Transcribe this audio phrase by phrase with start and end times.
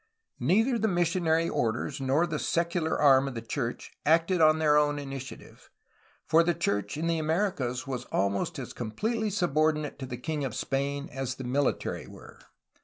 [0.39, 4.97] Neither the missionary orders nor the secular arm of the church acted on their own
[4.97, 5.69] initiative,
[6.25, 10.55] for the church in the Americas was almost as completely subordinate to the king of
[10.55, 12.39] Spain as the military were.